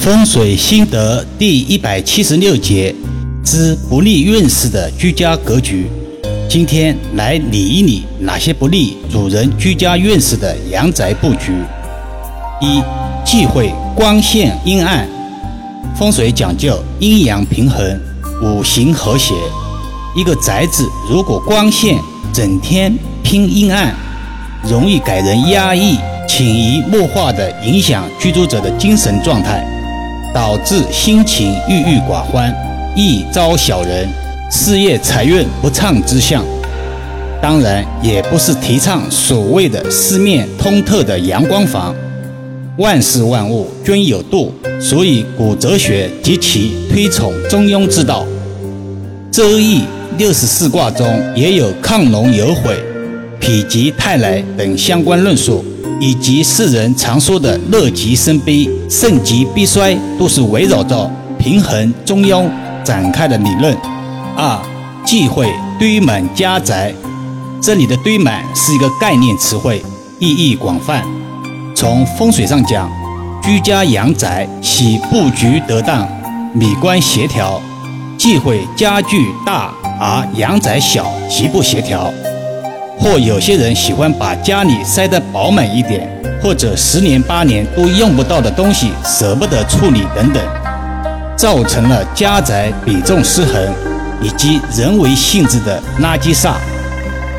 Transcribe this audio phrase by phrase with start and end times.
[0.00, 2.94] 风水心得第一百七十六节
[3.44, 5.90] 之不利运势的居家格局。
[6.48, 11.52] 今天来理一理哪些不利主人居家运势的阳宅布局。
[12.62, 12.82] 一、
[13.26, 15.06] 忌讳光线阴暗。
[15.94, 18.00] 风水讲究阴阳平衡、
[18.42, 19.34] 五行和谐。
[20.16, 21.98] 一个宅子如果光线
[22.32, 23.94] 整天偏阴暗，
[24.66, 29.62] 容易给人压抑、潜移默化地影响居住者的精神状态。
[30.32, 32.54] 导致心情郁郁寡欢，
[32.96, 34.08] 易招小人，
[34.50, 36.44] 事业财运不畅之象。
[37.42, 41.94] 当然，也不是提倡所谓的四面通透的阳光房。
[42.76, 48.24] 万事万物均有度，所以古哲学极其推崇中庸之道。
[49.32, 49.82] 周易
[50.16, 52.78] 六十四卦中也有亢龙有悔、
[53.40, 55.64] 否极泰来等相关论述。
[56.00, 62.48] 以及世人常说的乐极生悲、盛极必衰，都是围绕着平衡中庸
[62.84, 63.76] 展开的理论。
[64.36, 64.58] 二、
[65.04, 66.94] 忌讳堆满家宅。
[67.62, 69.82] 这里的堆满是一个概念词汇，
[70.18, 71.04] 意义广泛。
[71.74, 72.90] 从风水上讲，
[73.42, 76.08] 居家阳宅喜布局得当、
[76.54, 77.60] 米观协调；
[78.16, 82.10] 忌讳家具大而阳宅小，极不协调。
[83.00, 86.06] 或有些人喜欢把家里塞得饱满一点，
[86.42, 90.42] 或者十年八年都用不到的东西舍不得处理等等，
[91.34, 93.72] 造成了家宅比重失衡，
[94.20, 96.52] 以及人为性质的垃圾煞。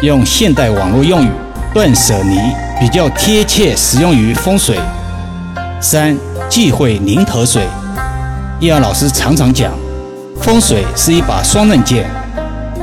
[0.00, 1.28] 用现代网络用语，
[1.74, 2.38] 断舍离
[2.80, 4.78] 比较贴切，适用于风水。
[5.82, 6.16] 三
[6.48, 7.62] 忌讳零头水。
[8.58, 9.70] 易遥老师常常讲，
[10.40, 12.06] 风水是一把双刃剑，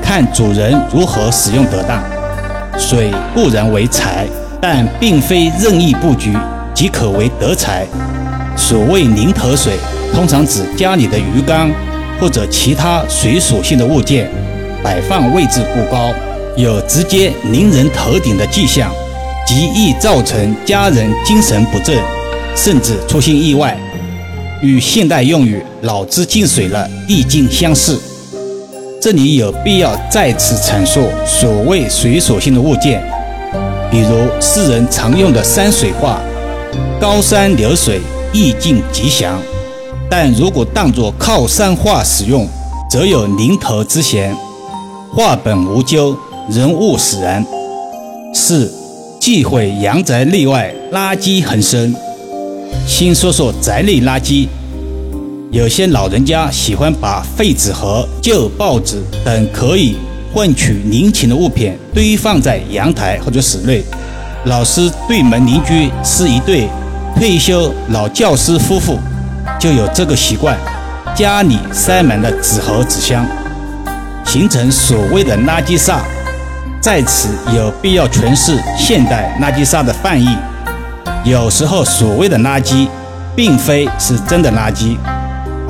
[0.03, 1.99] 看主人如何使用得当。
[2.79, 4.25] 水固然为财，
[4.61, 6.33] 但并非任意布局
[6.73, 7.85] 即可为得财。
[8.55, 9.73] 所谓零头水，
[10.13, 11.69] 通常指家里的鱼缸
[12.19, 14.31] 或者其他水属性的物件
[14.81, 16.09] 摆放位置过高，
[16.55, 18.89] 有直接临人头顶的迹象，
[19.45, 21.97] 极易造成家人精神不振，
[22.55, 23.77] 甚至出现意外。
[24.61, 28.01] 与现代用语“脑子进水了”意境相似。
[29.01, 33.01] 这里有必要再次阐述所谓水属性的物件，
[33.89, 36.19] 比如世人常用的山水画，
[36.99, 38.01] 高山流水，
[38.33, 39.39] 意境吉祥。
[40.09, 42.45] 但如果当作靠山画使用，
[42.91, 44.35] 则有临头之嫌，
[45.15, 46.17] 画本无咎，
[46.49, 47.45] 人物使然。
[48.33, 48.69] 四
[49.17, 51.95] 忌讳阳宅内外垃圾横生。
[52.85, 54.49] 先说说宅内垃圾。
[55.51, 59.97] 有些老人家喜欢把废纸盒、旧报纸等可以
[60.31, 63.83] 换取零钱的物品堆放在阳台或者室内。
[64.45, 66.69] 老师对门邻居是一对
[67.15, 68.99] 退休老教师夫妇，
[69.59, 70.55] 就有这个习惯，
[71.15, 73.25] 家里塞满了纸盒纸箱，
[74.23, 75.97] 形成所谓的垃圾煞。
[76.79, 80.29] 在此有必要诠释现代垃圾煞的范义。
[81.25, 82.87] 有时候所谓的垃圾，
[83.35, 84.95] 并非是真的垃圾。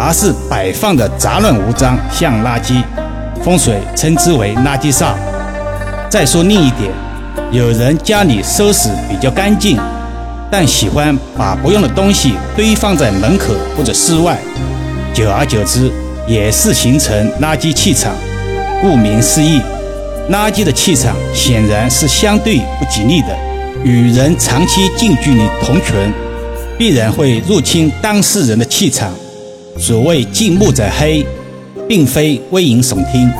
[0.01, 2.81] 而是摆放的杂乱无章，像垃圾，
[3.43, 5.13] 风水称之为垃圾煞。
[6.09, 6.89] 再说另一点，
[7.51, 9.77] 有人家里收拾比较干净，
[10.49, 14.37] 但喜欢把不用的东西堆放在门口或者室外，
[15.13, 15.91] 久而久之
[16.25, 18.15] 也是形成垃圾气场。
[18.81, 19.61] 顾名思义，
[20.31, 23.37] 垃圾的气场显然是相对不吉利的，
[23.83, 26.13] 与人长期近距离同存，
[26.77, 29.11] 必然会入侵当事人的气场。
[29.79, 31.25] 所谓近木者黑，
[31.87, 33.31] 并非危言耸听。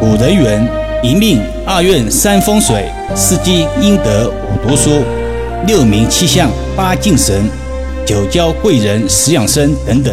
[0.00, 0.66] 古人云：
[1.02, 5.02] 一命二运三风水，四积阴德五读书，
[5.66, 7.44] 六名七相八敬神，
[8.06, 10.12] 九交贵人十养生等等。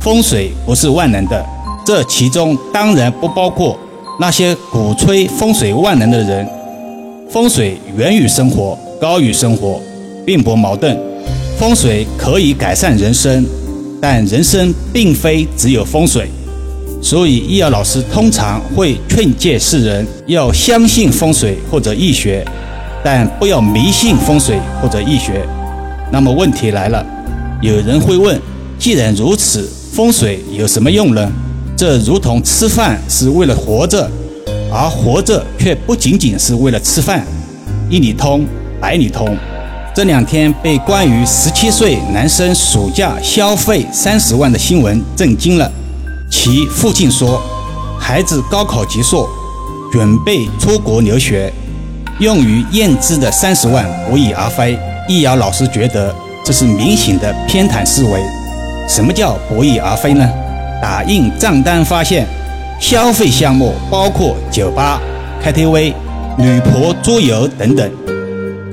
[0.00, 1.46] 风水不是万能的，
[1.86, 3.78] 这其中当然不包括
[4.18, 6.44] 那些鼓吹风水万能的人。
[7.30, 9.80] 风水源于生活，高于生活，
[10.26, 10.98] 并不矛盾。
[11.56, 13.46] 风水可以改善人生。
[14.00, 16.30] 但人生并非只有风水，
[17.02, 22.44] 所以易遥老师通常会劝诫世人要相信风水或者易学，
[23.04, 25.46] 但不要迷信风水或者易学。
[26.10, 27.04] 那么问题来了，
[27.60, 28.40] 有人会问：
[28.78, 31.30] 既然如此，风水有什么用呢？
[31.76, 34.10] 这如同吃饭是为了活着，
[34.72, 37.24] 而活着却不仅仅是为了吃饭。
[37.90, 38.46] 一理通
[38.80, 39.36] 百理通。
[39.92, 45.70] 这两天被关于十七岁男生暑假消费三十万的新闻震惊了。
[46.30, 47.42] 其父亲说，
[47.98, 49.28] 孩子高考结束，
[49.90, 51.52] 准备出国留学，
[52.20, 54.78] 用于验资的三十万不翼而飞。
[55.08, 56.14] 易遥老师觉得
[56.44, 58.20] 这是明显的偏袒思维。
[58.88, 60.26] 什么叫不翼而飞呢？
[60.80, 62.26] 打印账单发现，
[62.80, 65.00] 消费项目包括酒吧、
[65.44, 65.92] KTV、
[66.38, 67.90] 女仆桌游等等，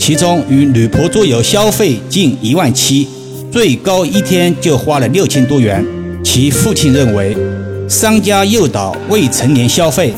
[0.08, 3.06] 其中与女仆桌游消费近一万七，
[3.52, 5.86] 最高一天就花了六千多元。
[6.24, 7.36] 其父亲认为，
[7.90, 10.14] 商家诱导未成年消费，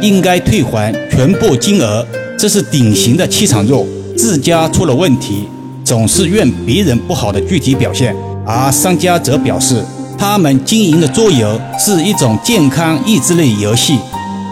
[0.00, 2.06] 应该退还全部金额，
[2.38, 3.84] 这是典型的气场弱，
[4.16, 5.48] 自家出了问题。
[5.84, 8.14] 总是怨别人不好的具体表现，
[8.46, 9.84] 而商家则表示，
[10.16, 13.98] 他们经营的桌游是一种健康益智类游戏，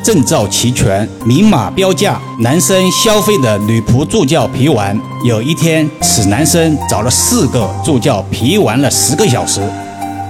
[0.05, 2.21] 证照齐全，明码标价。
[2.41, 9.62] 男生消费的女仆助教陪玩，有一天此男生找了四个助教陪玩了十个小时，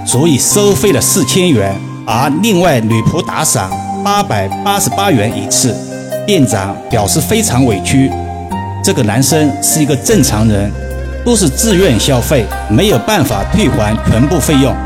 [0.06, 1.75] 所以收费了四千元，
[2.06, 3.69] 而另外女仆打赏
[4.05, 5.76] 八百八十八元一次。
[6.25, 8.09] 店长表示非常委屈，
[8.82, 10.71] 这个男生是一个正常人。
[11.25, 14.76] 都是自愿消费，没有办法退还全部费用。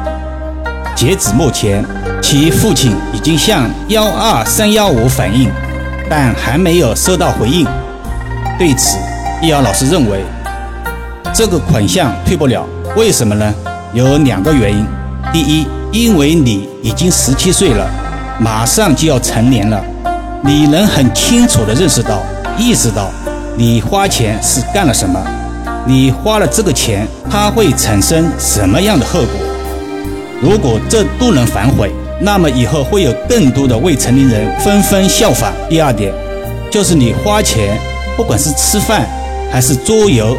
[0.99, 1.85] 截止目前，
[2.21, 5.49] 其父亲已经向幺二三幺五反映，
[6.11, 7.65] 但还没有收到回应。
[8.59, 8.99] 对此，
[9.41, 10.25] 易遥老师认为，
[11.33, 12.67] 这个款项退不了，
[12.97, 13.55] 为什么呢？
[13.93, 14.85] 有两个原因。
[15.33, 17.89] 第一，因为你已经十七岁了，
[18.41, 19.81] 马上就要成年了，
[20.43, 22.21] 你能很清楚地认识到、
[22.59, 23.09] 意识到，
[23.57, 25.25] 你花钱是干了什么。
[25.87, 29.31] 你花了这个钱，它会产生什么样的后果？
[30.41, 31.91] 如果这都能反悔，
[32.21, 35.53] 那么以后会有更多的未成年人纷纷效仿。
[35.69, 36.13] 第二点，
[36.71, 37.77] 就是你花钱，
[38.17, 39.09] 不管是吃饭，
[39.51, 40.37] 还是桌游，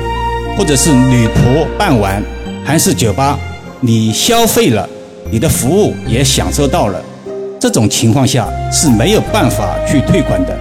[0.58, 2.24] 或者是女仆伴玩，
[2.64, 3.38] 还是酒吧，
[3.82, 4.88] 你消费了，
[5.30, 7.02] 你的服务也享受到了，
[7.60, 10.58] 这种情况下是没有办法去退款的。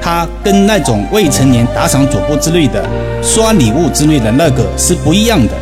[0.00, 2.84] 它跟那种未成年打赏主播之类的、
[3.20, 5.52] 刷礼物之类的那个是不一样的。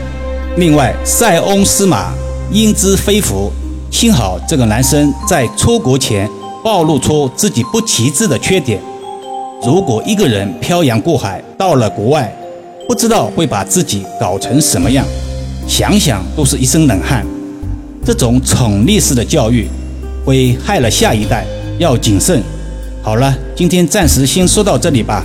[0.57, 2.13] 另外，塞翁失马，
[2.53, 3.51] 焉知非福。
[3.91, 6.29] 幸好这个男生在出国前
[6.63, 8.81] 暴露出自己不旗帜的缺点。
[9.63, 12.31] 如果一个人漂洋过海到了国外，
[12.87, 15.05] 不知道会把自己搞成什么样，
[15.67, 17.25] 想想都是一身冷汗。
[18.05, 19.69] 这种宠溺式的教育，
[20.25, 21.45] 会害了下一代，
[21.79, 22.43] 要谨慎。
[23.03, 25.25] 好了，今天暂时先说到这里吧。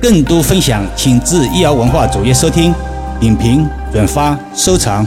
[0.00, 2.74] 更多分享，请至易瑶文化主页收听、
[3.18, 5.06] 点评、转发、收藏。